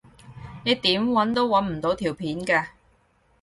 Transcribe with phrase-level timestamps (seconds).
[0.65, 2.69] 你點搵都搵唔到條片㗎